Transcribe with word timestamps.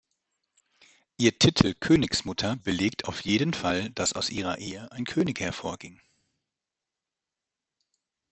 Ihr 1.17 1.37
Titel 1.37 1.75
Königsmutter 1.79 2.55
belegt 2.55 3.05
auf 3.05 3.21
jeden 3.21 3.53
Fall, 3.53 3.91
dass 3.91 4.13
aus 4.13 4.31
ihrer 4.31 4.57
Ehe 4.57 4.91
ein 4.91 5.03
König 5.05 5.39
hervorging. 5.39 6.01